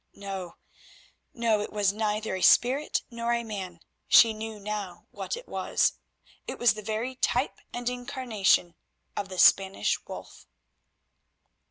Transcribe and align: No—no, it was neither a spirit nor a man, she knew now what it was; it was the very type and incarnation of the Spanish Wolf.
No—no, 0.15 1.59
it 1.61 1.71
was 1.71 1.93
neither 1.93 2.33
a 2.35 2.41
spirit 2.41 3.03
nor 3.11 3.33
a 3.33 3.43
man, 3.43 3.81
she 4.07 4.33
knew 4.33 4.59
now 4.59 5.05
what 5.11 5.37
it 5.37 5.47
was; 5.47 5.93
it 6.47 6.57
was 6.57 6.73
the 6.73 6.81
very 6.81 7.13
type 7.15 7.59
and 7.71 7.87
incarnation 7.87 8.73
of 9.15 9.29
the 9.29 9.37
Spanish 9.37 9.99
Wolf. 10.07 10.47